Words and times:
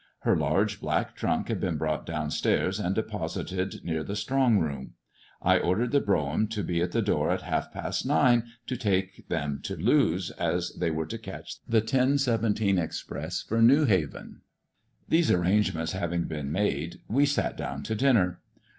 Her 0.21 0.35
large 0.35 0.79
black 0.81 1.15
trunk 1.15 1.47
had 1.47 1.59
been 1.59 1.77
broaght 1.77 2.05
down 2.07 2.31
stairs, 2.31 2.79
and 2.79 2.95
deposited 2.95 3.81
near 3.83 4.03
the 4.03 4.15
strong 4.15 4.57
room, 4.57 4.95
X 5.45 5.63
ordered 5.63 5.91
the 5.91 5.99
brougham 6.01 6.47
to 6.47 6.63
be 6.63 6.81
at 6.81 6.91
the 6.91 7.03
door 7.03 7.29
at 7.29 7.43
half 7.43 7.71
past 7.71 8.03
nine, 8.03 8.45
to 8.65 8.75
take 8.75 9.27
them 9.27 9.59
to 9.61 9.75
Lewes, 9.75 10.31
as 10.39 10.71
they 10.73 10.89
were 10.89 11.05
to 11.05 11.19
catch 11.19 11.57
the 11.67 11.81
ten 11.81 12.17
seventeen 12.17 12.79
express 12.79 13.43
for 13.43 13.61
Newhaven. 13.61 14.41
These 15.07 15.29
arrangements 15.29 15.91
having 15.91 16.23
been 16.23 16.51
made, 16.51 17.01
we 17.07 17.27
sat 17.27 17.55
down 17.55 17.83
to 17.83 17.93
dinner. 17.93 18.39